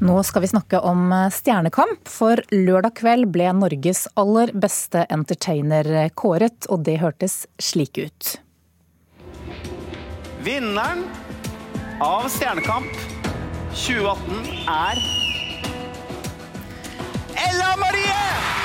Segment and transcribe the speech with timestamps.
[0.00, 6.64] Nå skal vi snakke om Stjernekamp, for lørdag kveld ble Norges aller beste entertainer kåret,
[6.72, 8.30] og det hørtes slik ut.
[10.40, 11.04] Vinneren
[12.00, 12.88] av Stjernekamp
[13.76, 14.40] 2018
[14.72, 15.04] er
[17.44, 18.59] Ella Marie!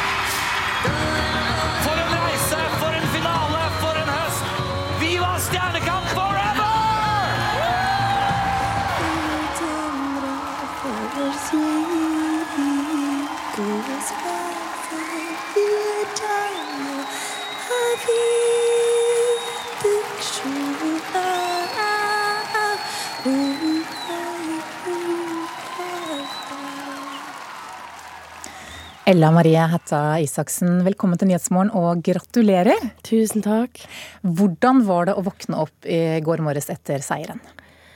[29.16, 32.82] Ella Marie Hætta Isaksen, velkommen til Nyhetsmorgen og gratulerer.
[33.08, 33.80] Tusen takk.
[34.28, 37.40] Hvordan var det å våkne opp i går morges etter seieren?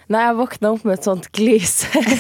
[0.08, 1.73] Nei, jeg våkna opp med et sånt glis.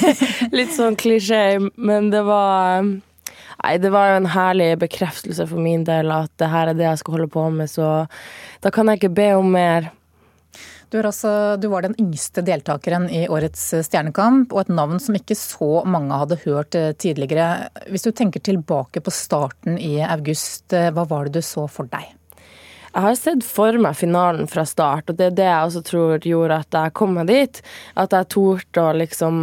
[0.57, 6.11] Litt sånn klisjé, men det var Nei, det var en herlig bekreftelse for min del
[6.11, 8.03] at det her er det jeg skal holde på med, så
[8.59, 9.93] da kan jeg ikke be om mer.
[10.89, 15.37] Du, altså, du, var den yngste deltakeren i årets Stjernekamp, og et navn som ikke
[15.37, 17.69] så mange hadde hørt eh, tidligere.
[17.93, 21.89] Hvis du tenker tilbake på starten i august, eh, hva var det du så for
[21.93, 22.18] deg?
[22.89, 26.25] Jeg har sett for meg finalen fra start, og det er det jeg også tror
[26.25, 27.59] gjorde at jeg kom meg dit.
[27.93, 29.35] At jeg torde å liksom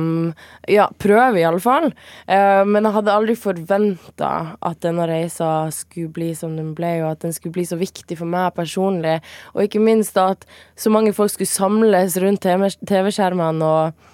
[0.73, 1.93] ja, prøve, i alle fall.
[2.27, 7.13] Eh, men jeg hadde aldri forventa at denne reisa skulle bli som den ble, og
[7.13, 9.21] at den skulle bli så viktig for meg personlig.
[9.55, 10.43] Og ikke minst at
[10.75, 14.13] så mange folk skulle samles rundt TV-skjermene, og,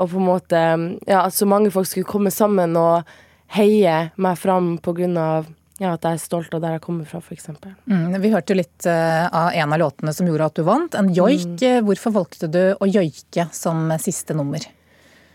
[0.00, 0.66] og, på en måte
[1.04, 3.04] Ja, at så mange folk skulle komme sammen og
[3.52, 5.48] heie meg fram på grunn av
[5.80, 7.48] ja, at jeg er stolt av der jeg kommer fra, f.eks.
[7.88, 11.08] Mm, vi hørte litt uh, av en av låtene som gjorde at du vant, en
[11.16, 11.56] joik.
[11.56, 11.86] Mm.
[11.88, 14.66] Hvorfor valgte du å joike som siste nummer?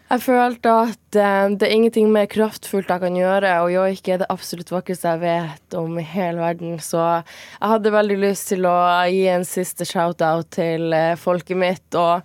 [0.05, 4.21] Jeg følte at uh, det er ingenting mer kraftfullt jeg kan gjøre, og joik er
[4.21, 6.77] det absolutt vakreste jeg vet om i hele verden.
[6.77, 8.77] Så jeg hadde veldig lyst til å
[9.09, 12.21] gi en siste shout-out til uh, folket mitt, og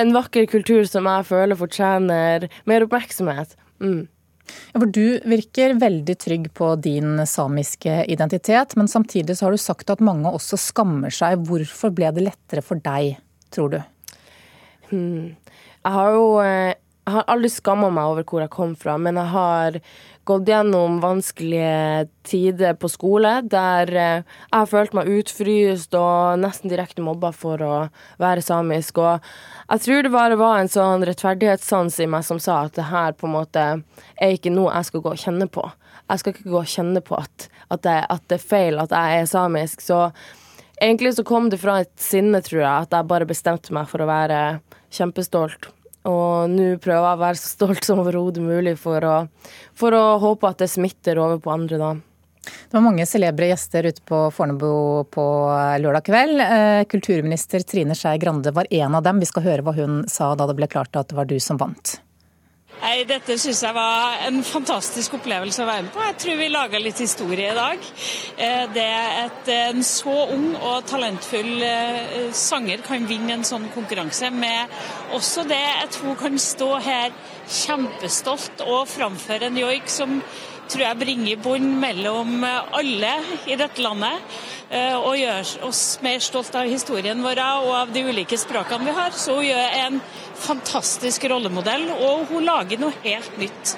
[0.00, 3.54] en vakker kultur som jeg føler fortjener mer oppmerksomhet.
[3.78, 4.08] Mm.
[4.72, 9.90] For Du virker veldig trygg på din samiske identitet, men samtidig så har du sagt
[9.92, 11.42] at mange også skammer seg.
[11.48, 13.18] Hvorfor ble det lettere for deg,
[13.54, 13.80] tror du?
[14.90, 15.36] Hmm.
[15.80, 16.74] Jeg har jo eh,
[17.10, 19.78] jeg har aldri skamma meg over hvor jeg kom fra, men jeg har
[20.28, 26.70] gått gjennom vanskelige tider på skole der eh, jeg har følt meg utfryst og nesten
[26.70, 27.72] direkte mobba for å
[28.22, 29.00] være samisk.
[29.02, 29.26] Og
[29.72, 33.16] jeg tror det bare var en sånn rettferdighetssans i meg som sa at det her
[33.18, 33.66] på en måte
[34.20, 35.66] er ikke noe jeg skal gå og kjenne på.
[36.10, 38.94] Jeg skal ikke gå og kjenne på at, at, det, at det er feil at
[38.94, 39.82] jeg er samisk.
[39.82, 40.04] Så
[40.78, 44.06] egentlig så kom det fra et sinne, tror jeg, at jeg bare bestemte meg for
[44.06, 44.40] å være
[44.94, 45.72] kjempestolt.
[46.08, 49.16] Og nå prøver jeg å være så stolt som overhodet mulig for å,
[49.76, 51.90] for å håpe at det smitter over på andre, da.
[52.40, 55.24] Det var mange celebre gjester ute på Fornebu på
[55.82, 56.40] lørdag kveld.
[56.40, 59.20] Eh, kulturminister Trine Skei Grande var en av dem.
[59.20, 61.60] Vi skal høre hva hun sa da det ble klart at det var du som
[61.60, 61.98] vant.
[62.80, 66.00] Nei, Dette syns jeg var en fantastisk opplevelse å være med på.
[66.00, 67.82] Jeg tror vi laga litt historie i dag.
[68.40, 68.86] Eh, det
[69.20, 74.72] at en så ung og talentfull eh, sanger kan vinne en sånn konkurranse, med
[75.12, 77.12] også det at hun kan stå her
[77.50, 80.22] kjempestolt og framføre en joik som
[80.70, 83.12] tror jeg bringer bånd mellom alle
[83.50, 84.24] i dette landet.
[84.70, 88.94] Eh, og gjør oss mer stolt av historien vår og av de ulike språkene vi
[88.94, 89.16] har.
[89.18, 89.96] Så hun gjør en
[90.40, 93.76] fantastisk rollemodell, og hun lager noe helt nytt.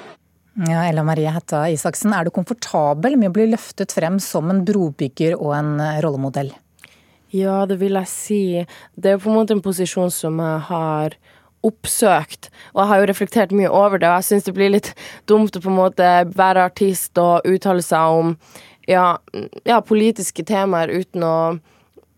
[0.53, 4.61] Ja, Ella Marie Hætta Isaksen, er du komfortabel med å bli løftet frem som en
[4.67, 5.71] brobygger og en
[6.05, 6.51] rollemodell?
[7.33, 8.41] Ja, det vil jeg si.
[8.93, 11.15] Det er på en måte en posisjon som jeg har
[11.63, 14.09] oppsøkt, og jeg har jo reflektert mye over det.
[14.11, 14.91] Og jeg syns det blir litt
[15.31, 18.35] dumt å på en måte være artist og uttale seg om
[18.89, 19.15] ja,
[19.63, 21.35] ja, politiske temaer uten å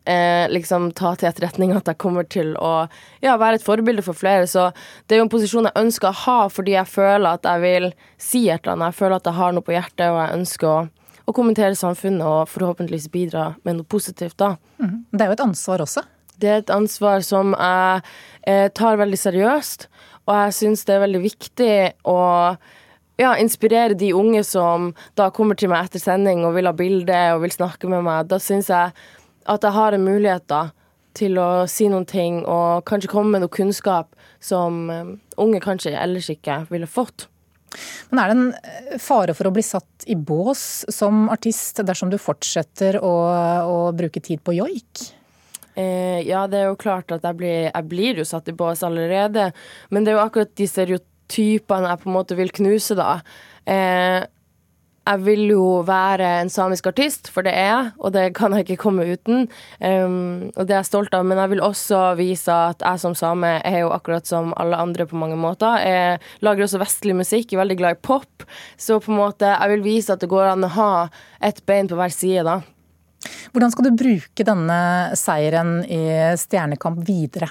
[0.05, 2.87] eh, liksom ta til etterretning at jeg kommer til å
[3.23, 4.47] ja, være et forbilde for flere.
[4.49, 4.69] Så
[5.05, 7.89] det er jo en posisjon jeg ønsker å ha fordi jeg føler at jeg vil
[8.21, 8.93] si et eller annet.
[8.93, 10.77] Jeg føler at jeg har noe på hjertet, og jeg ønsker å,
[11.25, 14.55] å kommentere samfunnet og forhåpentligvis bidra med noe positivt da.
[14.81, 15.03] Mm.
[15.11, 16.05] Det er jo et ansvar også?
[16.35, 18.01] Det er et ansvar som jeg
[18.51, 19.87] eh, tar veldig seriøst,
[20.25, 21.75] og jeg syns det er veldig viktig
[22.11, 22.17] å
[23.17, 27.21] ja, inspirere de unge som da kommer til meg etter sending og vil ha bilde
[27.35, 28.91] og vil snakke med meg, da syns jeg
[29.45, 30.63] at jeg har en mulighet da
[31.15, 34.11] til å si noen ting og kanskje komme med noe kunnskap
[34.43, 37.29] som um, unge kanskje ellers ikke ville fått.
[38.09, 42.11] Men er det en eh, fare for å bli satt i bås som artist dersom
[42.11, 43.13] du fortsetter å,
[43.67, 45.07] å bruke tid på joik?
[45.75, 48.83] Eh, ja, det er jo klart at jeg blir, jeg blir, jo satt i bås
[48.87, 49.49] allerede,
[49.91, 53.17] men det er jo akkurat de stereotypene jeg på en måte vil knuse, da.
[53.67, 54.21] Eh,
[55.05, 58.65] jeg vil jo være en samisk artist, for det er jeg, og det kan jeg
[58.65, 59.45] ikke komme uten.
[59.79, 63.17] Um, og det er jeg stolt av, men jeg vil også vise at jeg som
[63.17, 65.77] same er jo akkurat som alle andre på mange måter.
[65.85, 68.47] Jeg lager også vestlig musikk, er veldig glad i pop,
[68.77, 70.93] så på en måte jeg vil vise at det går an å ha
[71.45, 72.61] et bein på hver side, da.
[73.53, 74.79] Hvordan skal du bruke denne
[75.17, 76.01] seieren i
[76.37, 77.49] Stjernekamp videre?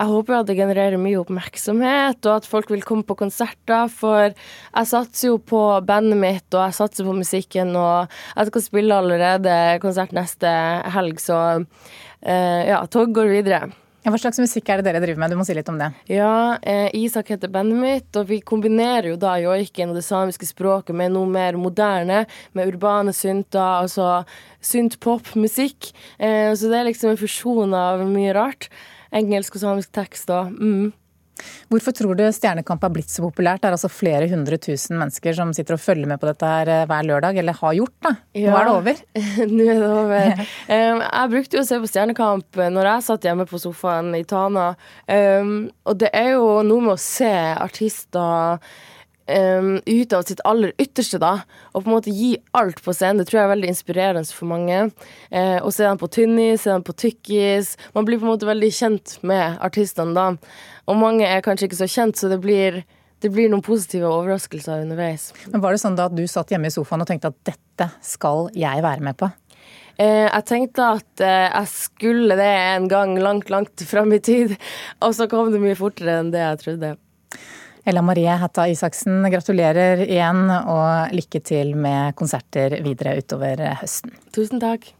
[0.00, 3.90] Jeg håper at det genererer mye oppmerksomhet, og at folk vil komme på konserter.
[3.92, 8.64] For jeg satser jo på bandet mitt, og jeg satser på musikken, og jeg skal
[8.64, 10.48] spille allerede konsert neste
[10.94, 13.68] helg, så uh, ja, tog går videre.
[14.00, 15.34] Hva slags musikk er det dere driver med?
[15.34, 15.90] Du må si litt om det.
[16.08, 20.48] Ja, eh, Isak heter bandet mitt, og vi kombinerer jo da joiken og det samiske
[20.48, 22.22] språket med noe mer moderne,
[22.56, 24.22] med urbane synter, altså
[24.64, 25.90] synt-pop-musikk.
[26.16, 28.70] Eh, så det er liksom en fusjon av mye rart
[29.12, 30.30] engelsk og samisk tekst.
[30.34, 30.90] Og, mm.
[31.72, 33.62] Hvorfor tror du Stjernekamp har blitt så populært?
[33.62, 36.68] Det er altså flere hundre tusen mennesker som sitter og følger med på dette her
[36.68, 38.14] eh, hver lørdag, eller har gjort det.
[38.44, 39.00] Nå er det over.
[39.54, 40.44] Nå er det over.
[40.68, 44.70] jeg brukte jo å se på Stjernekamp når jeg satt hjemme på sofaen i Tana.
[45.08, 48.60] Og det er jo noe med å se artister
[49.30, 51.32] um, ut av sitt aller ytterste, da.
[51.72, 53.22] Og på en måte gi alt på scenen.
[53.22, 54.84] Det tror jeg er veldig inspirerende for mange.
[55.32, 57.76] Uh, å se dem på tynnis, se dem på tykkis.
[57.96, 60.30] Man blir på en måte veldig kjent med artistene da.
[60.90, 62.82] Og mange er kanskje ikke så kjent, så det blir
[63.20, 65.26] det blir noen positive overraskelser underveis.
[65.52, 67.90] Men Var det sånn da at du satt hjemme i sofaen og tenkte at dette
[68.00, 69.28] skal jeg være med på?
[70.00, 74.56] Eh, jeg tenkte at eh, jeg skulle det en gang langt, langt fram i tid.
[75.04, 76.94] Og så kom det mye fortere enn det jeg trodde.
[77.88, 84.12] Ella Marie Hætta Isaksen, gratulerer igjen og lykke til med konserter videre utover høsten.
[84.36, 84.90] Tusen takk.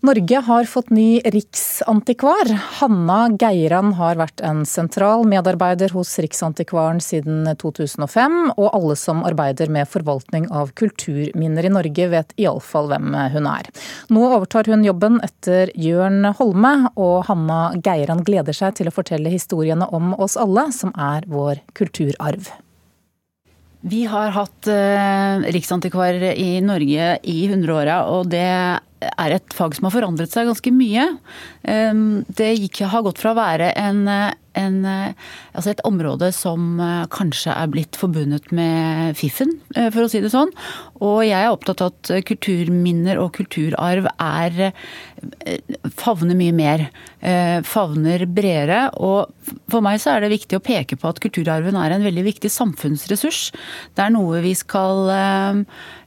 [0.00, 2.46] Norge har fått ny riksantikvar.
[2.78, 9.72] Hanna Geiran har vært en sentral medarbeider hos Riksantikvaren siden 2005, og alle som arbeider
[9.74, 13.72] med forvaltning av kulturminner i Norge vet iallfall hvem hun er.
[14.14, 19.34] Nå overtar hun jobben etter Jørn Holme, og Hanna Geiran gleder seg til å fortelle
[19.34, 22.52] historiene om oss alle, som er vår kulturarv.
[23.88, 28.46] Vi har hatt eh, riksantikvar i Norge i 100-åra, og det
[29.00, 31.04] er et fag som har forandret seg ganske mye.
[31.62, 34.04] Det gikk, har gått fra å være en,
[34.58, 34.78] en,
[35.52, 40.22] altså et område som eh, kanskje er blitt forbundet med fiffen, eh, for å si
[40.24, 40.52] det sånn.
[40.98, 46.88] Og jeg er opptatt av at kulturminner og kulturarv er eh, favner mye mer.
[47.66, 48.92] Favner bredere.
[49.02, 49.32] Og
[49.66, 52.50] for meg så er det viktig å peke på at kulturarven er en veldig viktig
[52.54, 53.48] samfunnsressurs.
[53.98, 55.10] Det er noe vi skal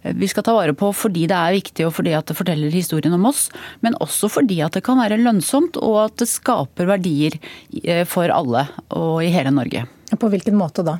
[0.01, 3.13] vi skal ta vare på fordi det er viktig og fordi at det forteller historien
[3.13, 3.49] om oss,
[3.85, 7.37] men også fordi at det kan være lønnsomt og at det skaper verdier
[7.83, 9.85] eh, for alle og i hele Norge.
[10.19, 10.99] På hvilken måte da?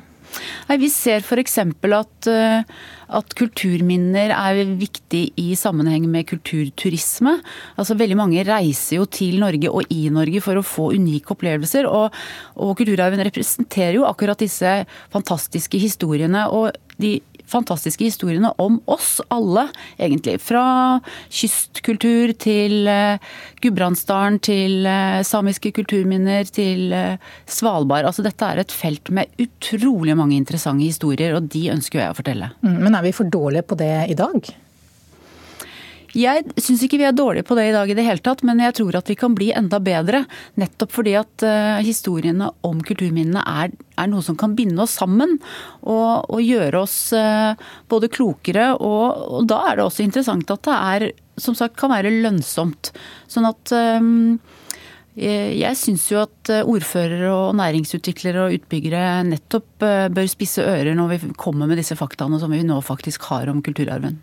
[0.68, 1.58] Nei, vi ser f.eks.
[1.62, 2.62] At, eh,
[3.18, 7.36] at kulturminner er viktig i sammenheng med kulturturisme.
[7.76, 11.88] Altså Veldig mange reiser jo til Norge og i Norge for å få unike opplevelser.
[11.88, 12.16] Og,
[12.56, 16.46] og kulturarven representerer jo akkurat disse fantastiske historiene.
[16.52, 16.72] Og
[17.02, 17.18] de
[17.50, 19.66] fantastiske historiene om oss alle,
[19.98, 20.38] egentlig.
[20.42, 20.64] Fra
[21.32, 23.20] kystkultur til eh,
[23.62, 28.08] Gudbrandsdalen, til eh, samiske kulturminner, til eh, Svalbard.
[28.08, 32.18] Altså dette er et felt med utrolig mange interessante historier, og de ønsker jeg å
[32.18, 32.52] fortelle.
[32.64, 34.52] Mm, men er vi for dårlige på det i dag?
[36.12, 38.60] Jeg syns ikke vi er dårlige på det i dag i det hele tatt, men
[38.60, 40.26] jeg tror at vi kan bli enda bedre.
[40.60, 45.38] Nettopp fordi at uh, historiene om kulturminnene er, er, noe som kan binde oss sammen.
[45.80, 47.56] Og, og gjøre oss uh,
[47.88, 51.06] både klokere, og, og, da er det også interessant at det er,
[51.40, 52.92] som sagt, kan være lønnsomt.
[53.32, 54.36] Sånn at um,
[55.16, 59.84] jeg syns jo at ordførere og næringsutviklere og utbyggere nettopp
[60.16, 63.60] bør spisse ører når vi kommer med disse faktaene som vi nå faktisk har om
[63.64, 64.16] kulturarven.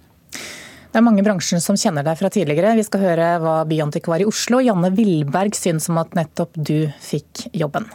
[0.89, 2.73] Det er mange bransjer som kjenner deg fra tidligere.
[2.79, 7.45] Vi skal høre hva byantikvar i Oslo, Janne Willberg, syns om at nettopp du fikk
[7.53, 7.85] jobben.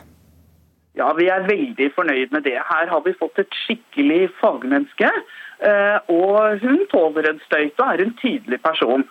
[0.94, 2.54] Ja, Vi er veldig fornøyd med det.
[2.54, 5.10] Her har vi fått et skikkelig fagmenneske.
[5.58, 9.02] Eh, og hun tåler en støyt og er en tydelig person.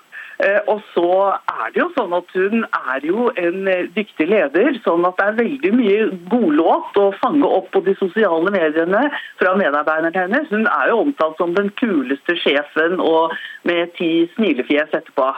[0.41, 4.79] Eh, og så er det jo sånn at hun er jo en eh, dyktig leder,
[4.85, 9.03] sånn at det er veldig mye godlåt å fange opp på de sosiale mediene
[9.41, 10.49] fra medarbeiderne hennes.
[10.53, 13.35] Hun er jo omtalt som den kuleste sjefen og
[13.69, 15.29] med ti smilefjes etterpå.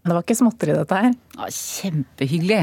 [0.00, 1.16] Men Det var ikke småtteri dette her?
[1.36, 2.62] Ja, kjempehyggelig.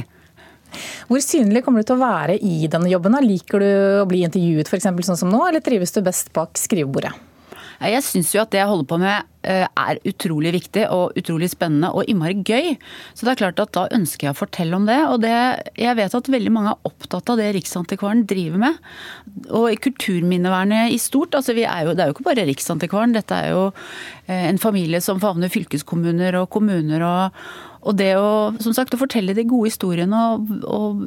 [1.07, 3.15] Hvor synlig kommer du til å være i denne jobben?
[3.23, 3.69] Liker du
[4.01, 4.89] å bli intervjuet f.eks.
[5.09, 7.13] sånn som nå, eller trives du best bak skrivebordet?
[7.81, 11.49] Jeg syns jo at det jeg holder på med eh, er utrolig viktig og utrolig
[11.51, 12.73] spennende og innmari gøy.
[13.13, 14.97] Så det er klart at da ønsker jeg å fortelle om det.
[15.11, 15.35] Og det,
[15.77, 18.81] jeg vet at veldig mange er opptatt av det Riksantikvaren driver med.
[19.51, 23.15] Og i kulturminnevernet i stort, altså er jo, det er jo ikke bare Riksantikvaren.
[23.17, 23.63] Dette er jo
[24.25, 27.41] eh, en familie som favner fylkeskommuner og kommuner og
[27.87, 31.05] og det å, som sagt, å fortelle de gode historiene og, og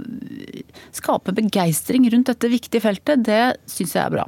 [0.97, 4.25] skape begeistring rundt dette viktige feltet, det syns jeg er bra.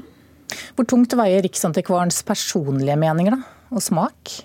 [0.77, 3.43] Hvor tungt veier Riksantikvarens personlige meninger da,
[3.73, 4.37] og smak?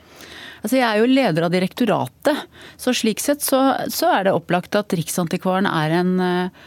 [0.64, 2.48] Altså, jeg er jo leder av direktoratet,
[2.82, 3.62] så slik sett så,
[3.94, 6.66] så er det opplagt at Riksantikvaren er en eh,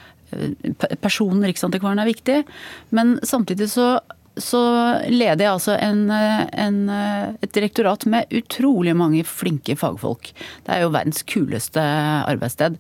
[1.03, 2.37] Personen Riksantikvaren er viktig,
[2.95, 3.97] men samtidig så
[4.41, 4.61] så
[5.11, 6.77] leder jeg altså en, en,
[7.43, 10.31] et direktorat med utrolig mange flinke fagfolk.
[10.65, 12.79] Det er jo verdens kuleste arbeidssted.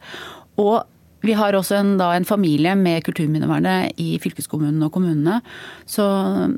[0.62, 0.86] Og
[1.26, 5.40] vi har også en, da, en familie med kulturminnevernet i fylkeskommunene og kommunene.
[5.88, 6.06] Så,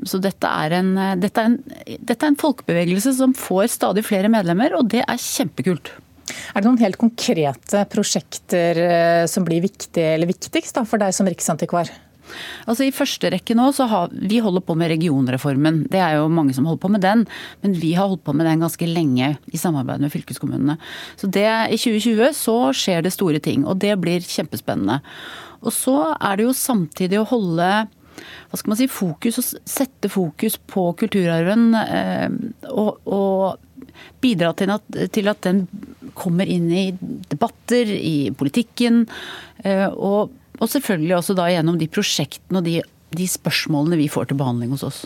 [0.07, 4.31] så dette, er en, dette, er en, dette er en folkebevegelse som får stadig flere
[4.31, 5.91] medlemmer, og det er kjempekult.
[6.53, 11.15] Er det noen helt konkrete prosjekter eh, som blir viktige eller viktigst da, for deg
[11.15, 11.91] som riksantikvar?
[12.67, 15.83] Altså I første rekke nå så har vi holder på med regionreformen.
[15.91, 17.25] Det er jo mange som holder på med den,
[17.63, 20.77] men vi har holdt på med den ganske lenge i samarbeid med fylkeskommunene.
[21.19, 25.01] Så det, i 2020 så skjer det store ting, og det blir kjempespennende.
[25.63, 27.73] Og så er det jo samtidig å holde
[28.13, 31.71] hva skal man si, fokus og sette fokus på kulturarven.
[31.81, 32.35] Eh,
[32.69, 35.65] og, og bidra til at, til at, den
[36.17, 36.85] kommer inn i
[37.31, 39.03] debatter, i politikken.
[39.65, 42.79] Eh, og og selvfølgelig også da gjennom de prosjektene og de,
[43.17, 45.03] de spørsmålene vi får til behandling hos oss.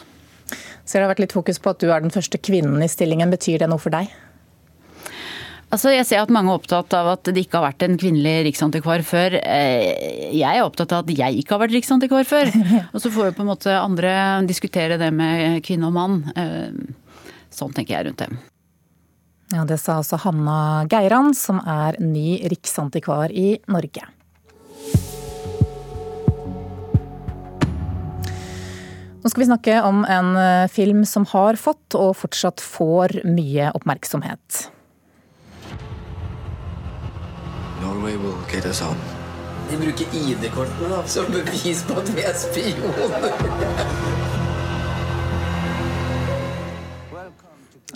[0.87, 3.31] Så det har vært litt fokus på at du er den første kvinnen i stillingen.
[3.33, 4.11] Betyr det noe for deg?
[5.67, 8.45] Altså, jeg ser at mange er opptatt av at det ikke har vært en kvinnelig
[8.47, 9.35] riksantikvar før.
[9.41, 12.53] Eh, jeg er opptatt av at jeg ikke har vært riksantikvar før.
[12.93, 14.13] Og så får jo på en måte andre
[14.47, 16.21] diskutere det med kvinne og mann.
[16.39, 16.71] Eh,
[17.51, 18.29] sånn tenker jeg rundt det.
[19.51, 24.07] Ja, Det sa altså Hanna Geiran, som er ny riksantikvar i Norge.
[29.27, 33.73] Nå skal vi snakke om en eh, film som har fått, og fortsatt får, mye
[33.75, 34.69] oppmerksomhet.
[37.81, 38.95] Norway will get us on.
[39.67, 44.36] De bruker ID-kortene som bevis på at vi er spioner.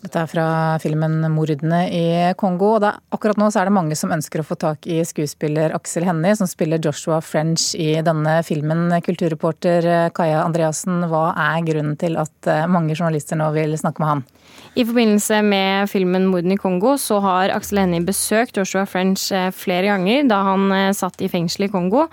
[0.01, 0.45] Dette er fra
[0.81, 2.79] filmen 'Mordene i Kongo'.
[2.81, 6.33] og Akkurat nå er det mange som ønsker å få tak i skuespiller Aksel Hennie,
[6.35, 8.89] som spiller Joshua French i denne filmen.
[9.05, 14.09] Kulturreporter Kaja Andreassen, hva er grunnen til at eh, mange journalister nå vil snakke med
[14.09, 14.23] han?
[14.73, 19.51] I forbindelse med filmen 'Mordene i Kongo' så har Aksel Hennie besøkt Joshua French eh,
[19.53, 22.07] flere ganger da han eh, satt i fengsel i Kongo.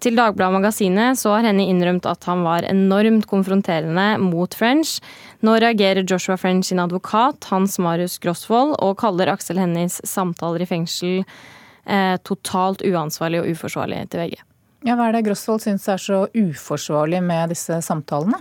[0.00, 4.96] Til Dagbladet Magasinet så har Henny innrømt at han var enormt konfronterende mot French.
[5.44, 10.68] Nå reagerer Joshua French sin advokat, Hans Marius Grosvold, og kaller Aksel Hennies samtaler i
[10.70, 14.40] fengsel eh, totalt uansvarlig og uforsvarlig til VG.
[14.88, 18.40] Ja, Hva er det Grosvold syns er så uforsvarlig med disse samtalene?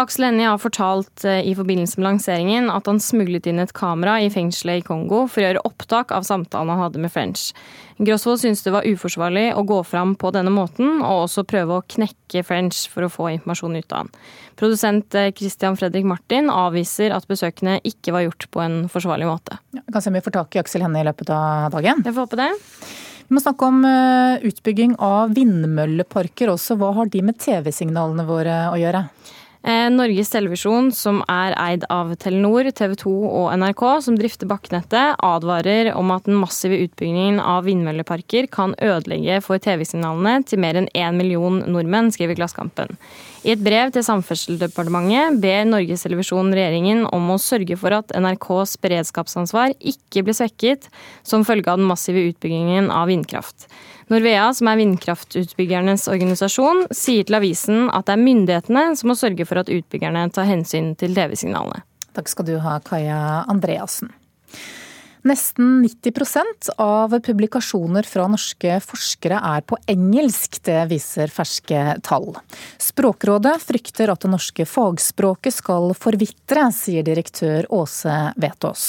[0.00, 4.14] Aksel Hennie har fortalt eh, i forbindelse med lanseringen at han smuglet inn et kamera
[4.22, 7.50] i fengselet i Kongo for å gjøre opptak av samtalen han hadde med French.
[8.00, 11.84] Grosvold syntes det var uforsvarlig å gå fram på denne måten, og også prøve å
[11.84, 14.14] knekke French for å få informasjon ut av han.
[14.60, 19.60] Produsent eh, Christian Fredrik Martin avviser at besøkene ikke var gjort på en forsvarlig måte.
[19.76, 22.00] Ja, kan se om vi får tak i Aksel Hennie i løpet av dagen.
[22.06, 22.48] Jeg får håpe det.
[23.28, 26.80] Vi må snakke om eh, utbygging av vindmølleparker også.
[26.80, 29.04] Hva har de med TV-signalene våre å gjøre?
[29.60, 35.18] Eh, Norges Televisjon, som er eid av Telenor, TV 2 og NRK, som drifter bakkenettet,
[35.20, 40.88] advarer om at den massive utbyggingen av vindmølleparker kan ødelegge for TV-signalene til mer enn
[40.96, 42.96] én million nordmenn, skriver Klassekampen.
[43.44, 48.78] I et brev til Samferdselsdepartementet ber Norges Televisjon regjeringen om å sørge for at NRKs
[48.80, 50.88] beredskapsansvar ikke blir svekket
[51.20, 53.68] som følge av den massive utbyggingen av vindkraft.
[54.10, 59.46] Norvea, som er vindkraftutbyggernes organisasjon, sier til avisen at det er myndighetene som må sørge
[59.46, 61.84] for at utbyggerne tar hensyn til TV-signalene.
[62.16, 64.10] Takk skal du ha, Kaja Andreassen.
[65.28, 72.32] Nesten 90% av publikasjoner fra norske forskere er på engelsk, det viser ferske tall.
[72.80, 78.88] Språkrådet frykter at det norske fagspråket skal forvitre, sier direktør Åse Vetås.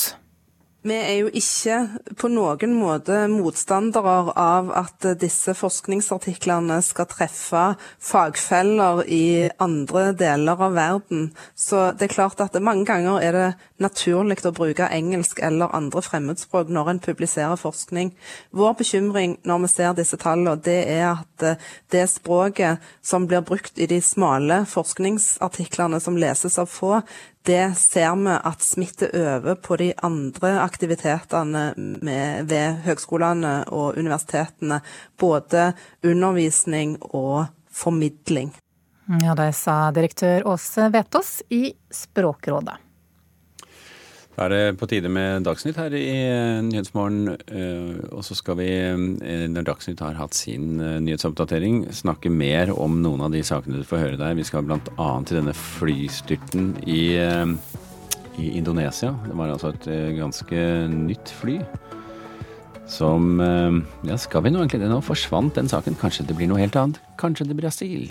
[0.81, 1.75] Vi er jo ikke
[2.17, 7.65] på noen måte motstandere av at disse forskningsartiklene skal treffe
[8.01, 11.27] fagfeller i andre deler av verden.
[11.53, 13.45] Så det er klart at mange ganger er det
[13.85, 18.15] naturlig å bruke engelsk eller andre fremmedspråk når en publiserer forskning.
[18.49, 21.61] Vår bekymring når vi ser disse tallene, det er at
[21.93, 27.03] det språket som blir brukt i de smale forskningsartiklene som leses av få,
[27.43, 34.81] det ser vi at smitter over på de andre aktivitetene med, ved høgskolene og universitetene.
[35.19, 35.71] Både
[36.05, 38.53] undervisning og formidling.
[39.23, 42.77] Ja, Det sa direktør Åse Vetås i Språkrådet.
[44.41, 47.27] Da er det på tide med Dagsnytt her i eh, Nyhetsmorgen.
[47.45, 52.95] Eh, og så skal vi, eh, når Dagsnytt har hatt sin nyhetsoppdatering, snakke mer om
[53.03, 54.33] noen av de sakene du får høre der.
[54.39, 54.79] Vi skal bl.a.
[55.29, 57.03] til denne flystyrten i,
[58.41, 59.13] i Indonesia.
[59.27, 61.59] Det var altså et ganske nytt fly.
[62.89, 64.89] Som Ja, skal vi nå egentlig det?
[64.89, 66.01] Nå forsvant den saken.
[66.01, 66.97] Kanskje det blir noe helt annet?
[67.21, 68.09] Kanskje det Brasil?